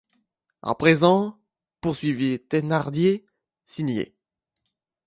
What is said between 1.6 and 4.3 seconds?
poursuivit Thénardier, signez.